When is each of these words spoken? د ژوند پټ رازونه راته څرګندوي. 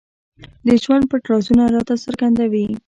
د 0.65 0.67
ژوند 0.83 1.03
پټ 1.09 1.23
رازونه 1.31 1.63
راته 1.75 1.93
څرګندوي. 2.05 2.67